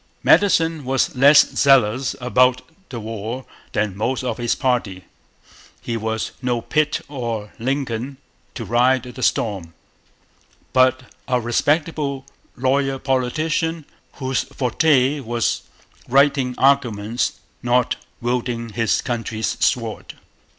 [0.23, 5.03] Madison was less zealous about the war than most of his party.
[5.79, 8.17] He was no Pitt or Lincoln
[8.55, 9.75] to ride the storm,
[10.73, 12.25] but a respectable
[12.57, 15.61] lawyer politician, whose forte was
[16.09, 20.15] writing arguments, not wielding his country's sword.